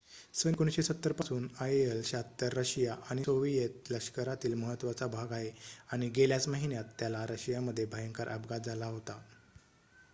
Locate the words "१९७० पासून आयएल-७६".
0.55-2.47